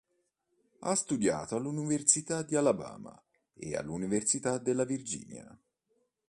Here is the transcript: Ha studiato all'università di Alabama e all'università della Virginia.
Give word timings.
Ha 0.79 0.95
studiato 0.95 1.55
all'università 1.55 2.41
di 2.41 2.55
Alabama 2.55 3.23
e 3.53 3.75
all'università 3.77 4.57
della 4.57 4.83
Virginia. 4.83 5.55